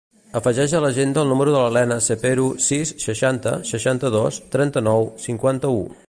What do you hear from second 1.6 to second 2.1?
la Lena